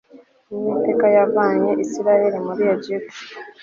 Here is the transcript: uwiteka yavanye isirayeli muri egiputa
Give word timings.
uwiteka 0.53 1.05
yavanye 1.17 1.71
isirayeli 1.83 2.39
muri 2.45 2.61
egiputa 2.73 3.19